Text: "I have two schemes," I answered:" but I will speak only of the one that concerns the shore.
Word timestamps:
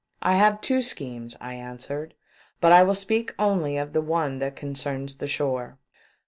"I 0.23 0.33
have 0.33 0.61
two 0.61 0.81
schemes," 0.81 1.37
I 1.39 1.53
answered:" 1.53 2.15
but 2.59 2.71
I 2.71 2.81
will 2.81 2.95
speak 2.95 3.35
only 3.37 3.77
of 3.77 3.93
the 3.93 4.01
one 4.01 4.39
that 4.39 4.55
concerns 4.55 5.17
the 5.17 5.27
shore. 5.27 5.77